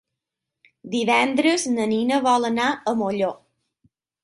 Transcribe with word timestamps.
Divendres 0.93 1.67
na 1.75 1.87
Nina 1.93 2.19
vol 2.29 2.51
anar 2.51 2.73
a 2.73 2.97
Molló. 3.05 3.31